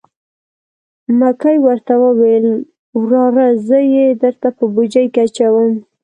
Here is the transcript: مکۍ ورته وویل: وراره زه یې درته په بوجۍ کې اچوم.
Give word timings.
مکۍ 1.19 1.57
ورته 1.65 1.93
وویل: 2.03 2.47
وراره 3.03 3.47
زه 3.67 3.77
یې 3.93 4.05
درته 4.21 4.47
په 4.57 4.63
بوجۍ 4.73 5.05
کې 5.13 5.21
اچوم. 5.27 5.71